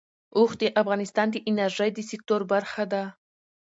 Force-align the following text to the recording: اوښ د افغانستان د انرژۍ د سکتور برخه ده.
اوښ 0.37 0.51
د 0.61 0.63
افغانستان 0.81 1.27
د 1.31 1.35
انرژۍ 1.49 1.89
د 1.93 1.99
سکتور 2.09 2.41
برخه 2.53 2.83
ده. 2.93 3.03